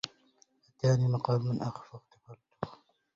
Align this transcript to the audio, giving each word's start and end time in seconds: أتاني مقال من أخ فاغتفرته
أتاني 0.79 1.07
مقال 1.07 1.41
من 1.41 1.61
أخ 1.61 1.83
فاغتفرته 1.83 2.77